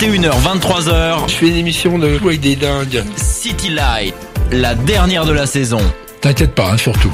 [0.00, 1.28] 21h, 23h.
[1.28, 3.04] Je fais une émission de avec des dingues.
[3.16, 4.12] City Light,
[4.50, 5.78] la dernière de la saison.
[6.20, 7.12] T'inquiète pas, hein, surtout.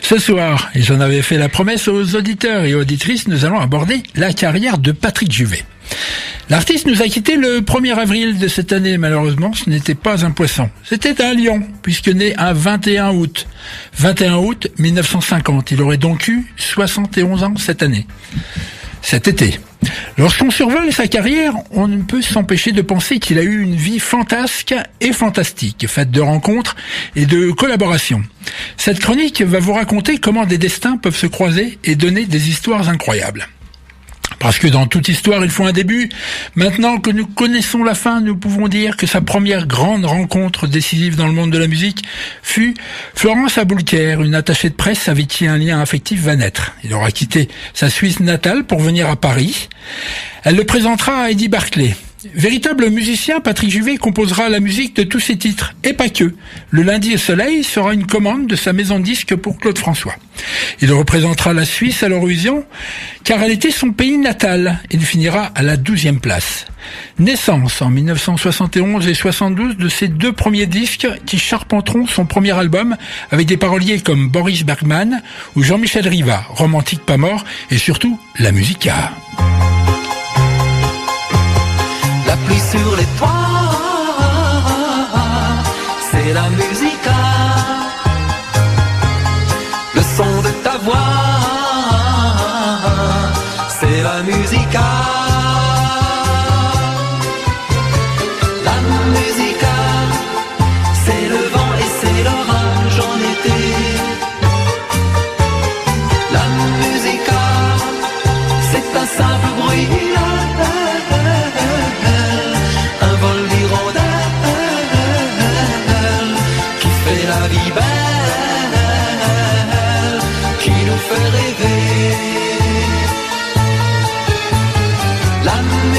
[0.00, 4.02] Ce soir, et j'en avais fait la promesse aux auditeurs et auditrices, nous allons aborder
[4.14, 5.62] la carrière de Patrick Juvet.
[6.48, 10.30] L'artiste nous a quitté le 1er avril de cette année, malheureusement, ce n'était pas un
[10.30, 10.70] poisson.
[10.84, 13.46] C'était un lion, puisque né un 21 août.
[13.98, 15.72] 21 août 1950.
[15.72, 18.06] Il aurait donc eu 71 ans cette année.
[19.02, 19.58] Cet été.
[20.16, 24.00] Lorsqu'on survole sa carrière, on ne peut s'empêcher de penser qu'il a eu une vie
[24.00, 26.76] fantasque et fantastique, faite de rencontres
[27.14, 28.22] et de collaborations.
[28.76, 32.88] Cette chronique va vous raconter comment des destins peuvent se croiser et donner des histoires
[32.88, 33.48] incroyables.
[34.38, 36.08] Parce que dans toute histoire, il faut un début.
[36.54, 41.16] Maintenant que nous connaissons la fin, nous pouvons dire que sa première grande rencontre décisive
[41.16, 42.04] dans le monde de la musique
[42.42, 42.74] fut
[43.14, 46.72] Florence Aboulker, une attachée de presse avec qui un lien affectif va naître.
[46.84, 49.68] Il aura quitté sa Suisse natale pour venir à Paris.
[50.44, 51.94] Elle le présentera à Eddie Barclay.
[52.34, 56.34] Véritable musicien, Patrick Juvet composera la musique de tous ses titres, et pas que.
[56.70, 60.14] Le lundi au soleil sera une commande de sa maison de disques pour Claude François.
[60.80, 62.64] Il représentera la Suisse à l'Eurovision,
[63.24, 64.80] car elle était son pays natal.
[64.90, 66.66] Il finira à la douzième place.
[67.18, 72.96] Naissance en 1971 et 72 de ses deux premiers disques qui charpenteront son premier album
[73.30, 75.22] avec des paroliers comme Boris Bergman
[75.56, 79.12] ou Jean-Michel Riva, romantique pas mort et surtout la musica.
[82.70, 83.28] Sur les toits,
[86.10, 86.67] c'est la musique.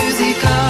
[0.02, 0.69] Music.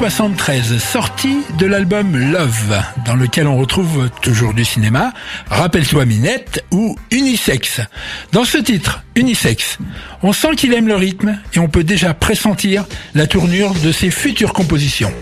[0.00, 5.12] 1973, sortie de l'album Love, dans lequel on retrouve toujours du cinéma,
[5.50, 7.80] Rappelle-toi Minette ou Unisex.
[8.30, 9.78] Dans ce titre, Unisex,
[10.22, 12.84] on sent qu'il aime le rythme et on peut déjà pressentir
[13.16, 15.12] la tournure de ses futures compositions.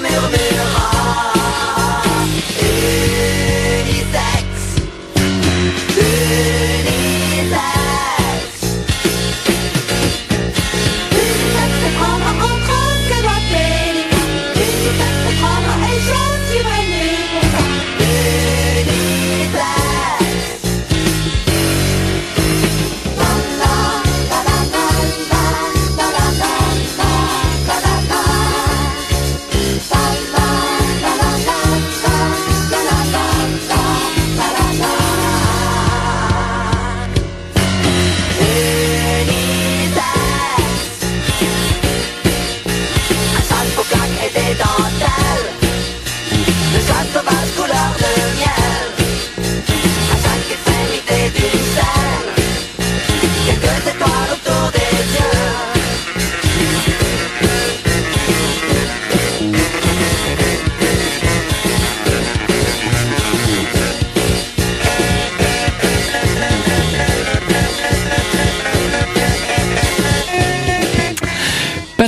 [0.00, 0.43] meu Deus.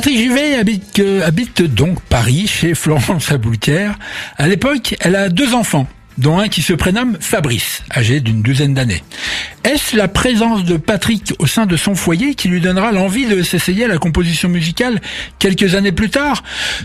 [0.06, 3.98] Patrick Juvet habite, euh, habite donc Paris chez Florence Aboultière.
[4.36, 8.72] À l'époque, elle a deux enfants dont un qui se prénomme Fabrice, âgé d'une douzaine
[8.72, 9.02] d'années.
[9.66, 13.42] Est-ce la présence de Patrick au sein de son foyer qui lui donnera l'envie de
[13.42, 15.00] s'essayer à la composition musicale
[15.40, 16.44] quelques années plus tard?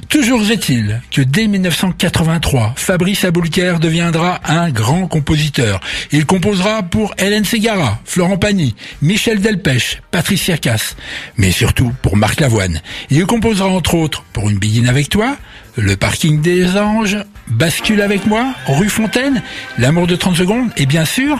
[0.09, 5.79] Toujours est-il que dès 1983, Fabrice Aboulker deviendra un grand compositeur.
[6.11, 8.73] Il composera pour Hélène Ségara, Florent Pagny,
[9.03, 10.95] Michel Delpech, Patricia Cass,
[11.37, 12.81] mais surtout pour Marc Lavoine.
[13.11, 15.37] Il composera entre autres pour Une biguine avec toi,
[15.75, 17.17] Le parking des anges,
[17.47, 19.43] Bascule avec moi, Rue Fontaine,
[19.77, 21.39] L'amour de 30 secondes et bien sûr,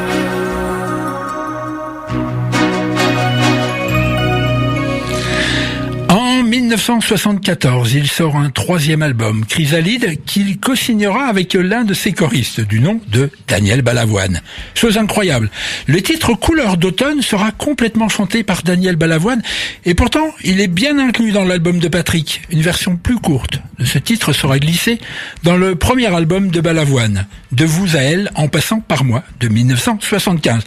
[6.71, 12.79] 1974, il sort un troisième album, Chrysalide, qu'il co-signera avec l'un de ses choristes, du
[12.79, 14.39] nom de Daniel Balavoine.
[14.73, 15.49] Chose incroyable,
[15.87, 19.41] le titre Couleur d'automne sera complètement chanté par Daniel Balavoine,
[19.83, 22.41] et pourtant, il est bien inclus dans l'album de Patrick.
[22.51, 24.99] Une version plus courte de ce titre sera glissée
[25.43, 29.49] dans le premier album de Balavoine, De vous à elle, en passant par moi, de
[29.49, 30.63] 1975.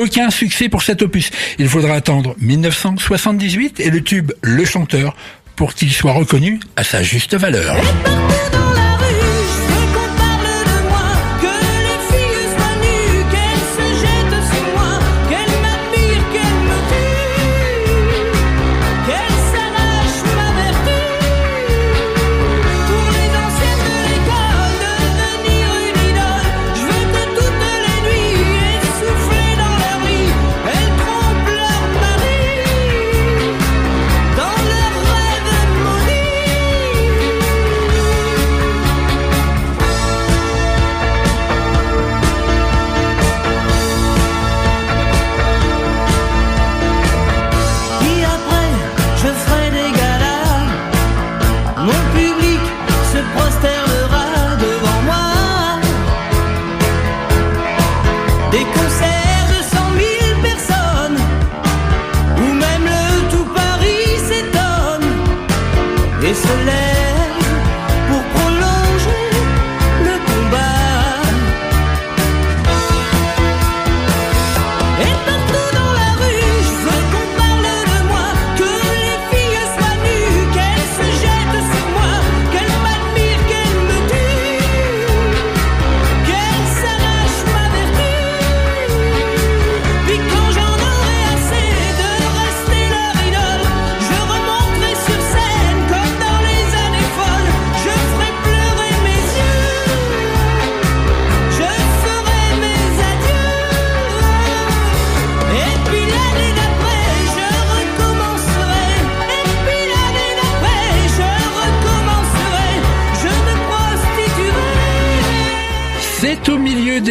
[0.00, 1.30] Aucun succès pour cet opus.
[1.58, 5.16] Il faudra attendre 1978 et le tube Le Chanteur
[5.58, 7.74] pour qu'il soit reconnu à sa juste valeur.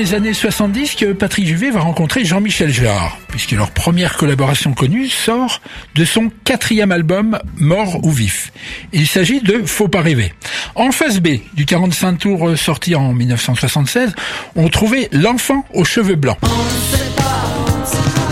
[0.07, 5.09] Des années 70 que Patrick Juvet va rencontrer Jean-Michel Jarre, puisque leur première collaboration connue
[5.09, 5.59] sort
[5.95, 8.53] de son quatrième album Mort ou Vif.
[8.93, 10.33] Il s'agit de Faut pas rêver.
[10.75, 14.13] En face B du 45 tours euh, sorti en 1976,
[14.55, 16.37] on trouvait L'enfant aux cheveux blancs.
[16.43, 18.26] On ne sait pas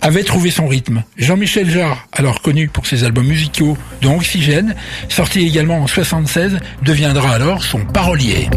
[0.00, 1.02] Avait trouvé son rythme.
[1.18, 4.74] Jean-Michel Jarre, alors connu pour ses albums musicaux dont Oxygène,
[5.10, 8.48] sorti également en 76, deviendra alors son parolier.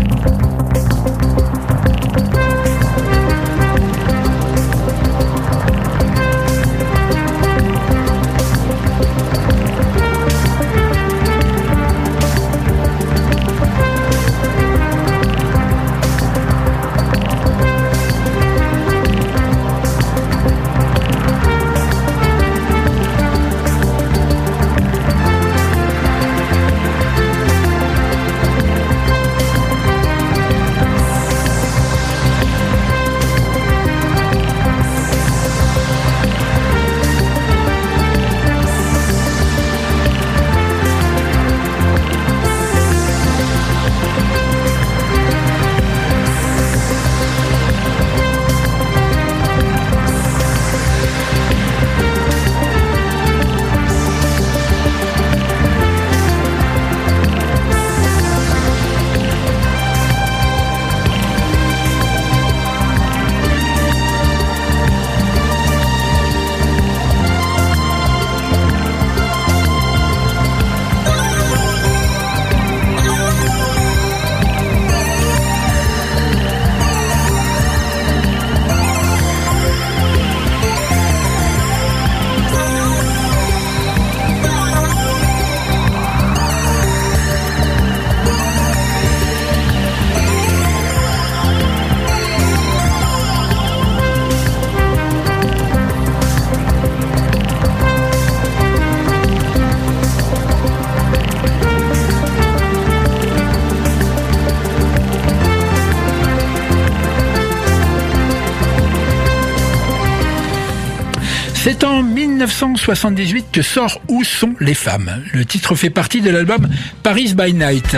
[112.49, 115.23] 1978 que sort Où sont les femmes?
[115.33, 116.67] Le titre fait partie de l'album
[117.03, 117.95] Paris by Night.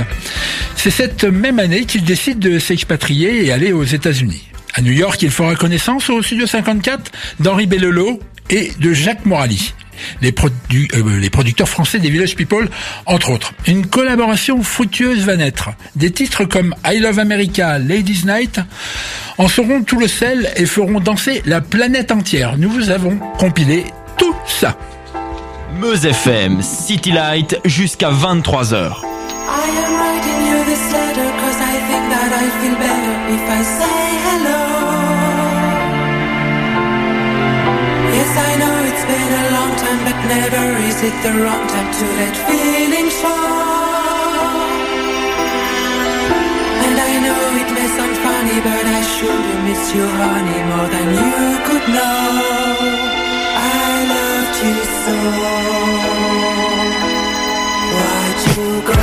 [0.76, 4.50] C'est cette même année qu'il décide de s'expatrier et aller aux États-Unis.
[4.74, 9.74] À New York, il fera connaissance au Studio 54 d'Henri Bellelot et de Jacques Morali.
[10.22, 10.34] Les,
[10.96, 12.68] euh, les producteurs français des Village People,
[13.06, 13.54] entre autres.
[13.68, 15.70] Une collaboration fructueuse va naître.
[15.96, 18.60] Des titres comme I Love America, Ladies Night
[19.38, 22.58] en seront tout le sel et feront danser la planète entière.
[22.58, 23.86] Nous vous avons compilé
[25.80, 29.02] Meuse FM, City Light jusqu'à 23h.
[38.52, 42.06] I know it's been a long time, but never is it the wrong time to
[42.20, 43.44] let feelings show.
[46.86, 51.08] And I know it may sound funny, but I should miss you, honey, more than
[51.22, 51.34] you
[51.68, 53.12] could know.
[53.56, 54.31] I so.
[54.62, 54.78] Why'd
[58.46, 58.94] you go?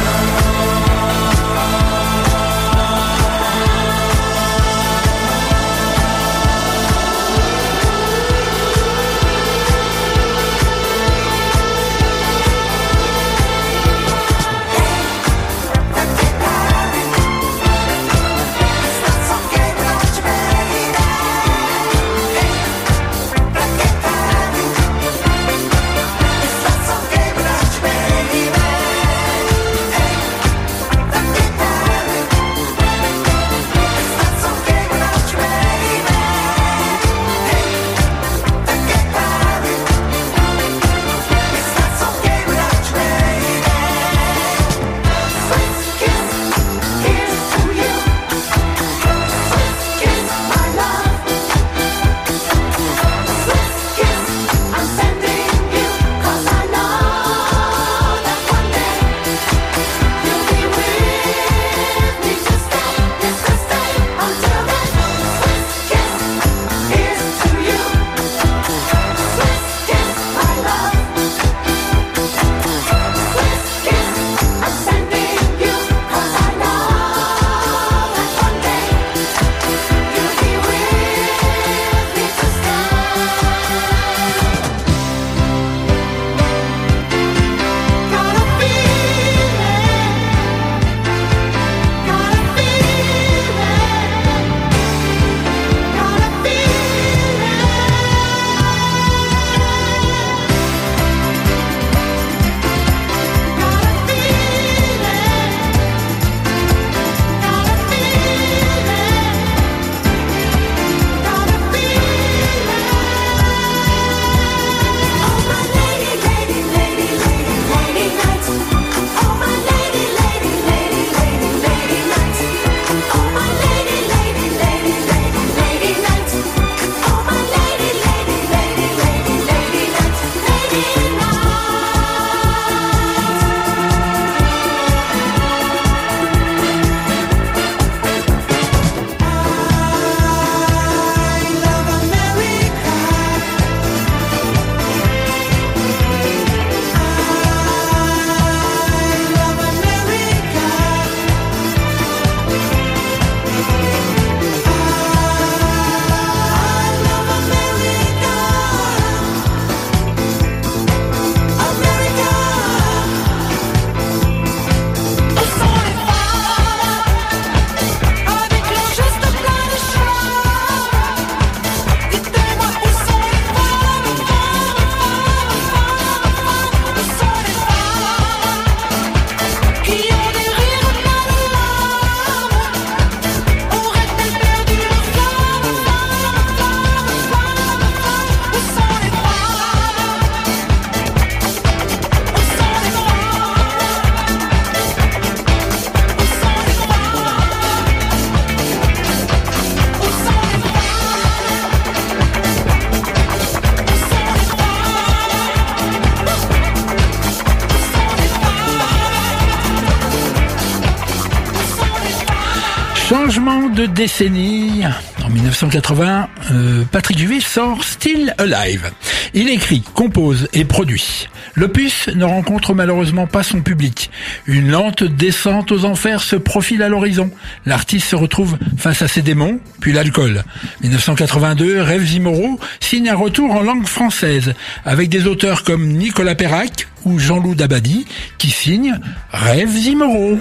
[213.78, 214.82] De décennie.
[215.24, 218.90] En 1980, euh, Patrick Juvet sort Still Alive.
[219.34, 221.28] Il écrit, compose et produit.
[221.54, 224.10] L'opus ne rencontre malheureusement pas son public.
[224.46, 227.30] Une lente descente aux enfers se profile à l'horizon.
[227.66, 230.42] L'artiste se retrouve face à ses démons, puis l'alcool.
[230.80, 236.88] 1982, Rêves immoraux signe un retour en langue française, avec des auteurs comme Nicolas Perrac
[237.04, 238.06] ou Jean-Loup Dabadi,
[238.38, 238.98] qui signent
[239.30, 240.38] Rêves immoraux.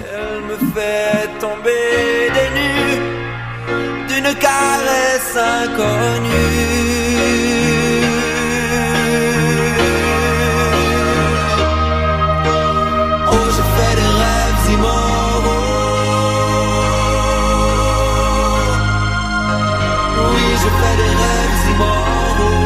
[4.20, 6.30] D'une caresse inconnue.
[13.30, 15.68] Oh, je fais des rêves immoraux.
[20.32, 22.64] Oui, je fais des rêves immoraux.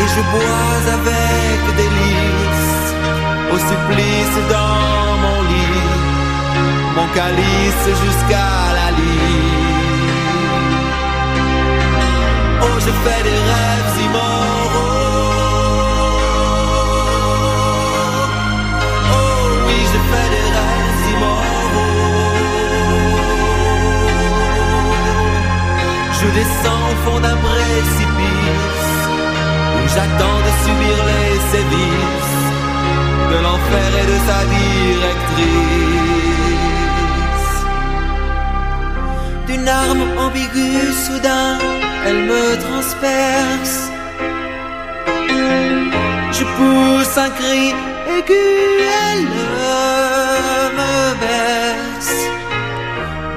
[0.00, 2.76] Et je bois avec délice
[3.52, 4.95] au supplice lit,
[6.96, 8.35] mon calice jusqu'à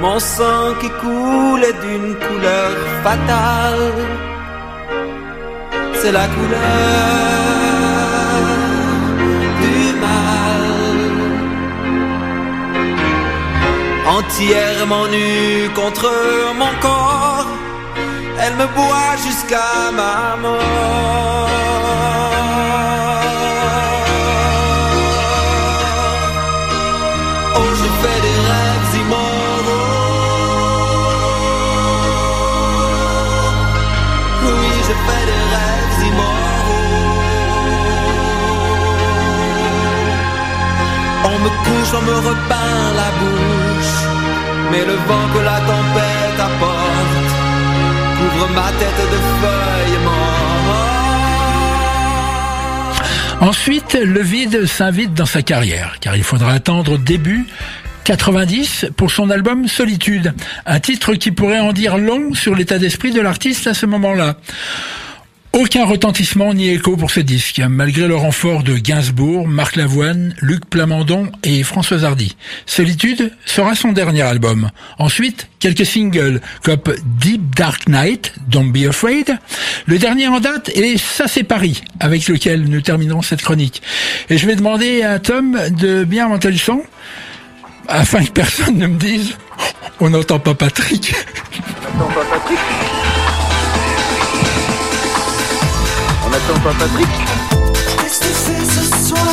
[0.02, 2.72] Mon sang qui coule est d'une couleur
[3.04, 3.94] fatale
[6.02, 6.60] c'est la couleur
[9.64, 11.00] du mal.
[14.18, 16.10] Entièrement nue contre
[16.62, 17.52] mon corps,
[18.42, 21.50] elle me boit jusqu'à ma mort.
[41.94, 43.96] On me repeint la bouche.
[44.72, 47.30] Mais le vent que la tempête apporte
[48.18, 50.30] couvre ma tête de feuilles mortes.
[53.42, 57.48] Ensuite, le vide s'invite dans sa carrière, car il faudra attendre début
[58.04, 60.34] 90 pour son album Solitude,
[60.66, 64.36] un titre qui pourrait en dire long sur l'état d'esprit de l'artiste à ce moment-là.
[65.60, 70.66] Aucun retentissement ni écho pour ce disque, malgré le renfort de Gainsbourg, Marc Lavoine, Luc
[70.66, 72.38] Plamondon et François Hardy.
[72.66, 74.72] Solitude sera son dernier album.
[75.00, 76.80] Ensuite, quelques singles comme
[77.20, 79.38] Deep Dark Night, Don't Be Afraid.
[79.86, 83.82] Le dernier en date est Ça c'est Paris, avec lequel nous terminerons cette chronique.
[84.30, 86.84] Et je vais demander à Tom de bien monter le son,
[87.90, 89.36] afin que personne ne me dise
[90.00, 91.14] «On n'entend pas Patrick».
[92.00, 93.09] On
[96.34, 97.08] attend pas Patrick
[98.08, 99.29] ce